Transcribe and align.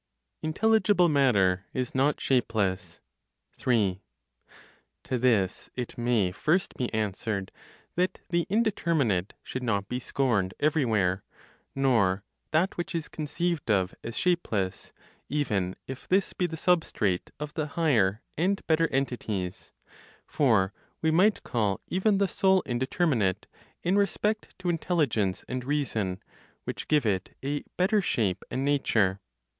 INTELLIGIBLE 0.41 1.09
MATTER 1.09 1.67
IS 1.75 1.93
NOT 1.93 2.19
SHAPELESS. 2.19 3.01
3. 3.55 4.01
To 5.03 5.17
this 5.19 5.69
it 5.75 5.95
may 5.95 6.31
first 6.31 6.73
be 6.73 6.91
answered 6.91 7.51
that 7.93 8.19
the 8.31 8.47
indeterminate 8.49 9.35
should 9.43 9.61
not 9.61 9.87
be 9.87 9.99
scorned 9.99 10.55
everywhere, 10.59 11.23
nor 11.75 12.23
that 12.49 12.77
which 12.77 12.95
is 12.95 13.07
conceived 13.09 13.69
of 13.69 13.93
as 14.03 14.17
shapeless, 14.17 14.91
even 15.29 15.75
if 15.85 16.07
this 16.07 16.33
be 16.33 16.47
the 16.47 16.57
substrate 16.57 17.29
of 17.39 17.53
the 17.53 17.67
higher 17.77 18.23
and 18.35 18.65
better 18.65 18.87
entities; 18.87 19.71
for 20.25 20.73
we 21.03 21.11
might 21.11 21.43
call 21.43 21.79
even 21.89 22.17
the 22.17 22.27
soul 22.27 22.63
indeterminate, 22.65 23.45
in 23.83 23.95
respect 23.99 24.55
to 24.57 24.67
intelligence 24.67 25.45
and 25.47 25.63
reason, 25.63 26.19
which 26.63 26.87
give 26.87 27.05
it 27.05 27.37
a 27.43 27.61
better 27.77 28.01
shape 28.01 28.43
and 28.49 28.65
nature. 28.65 29.19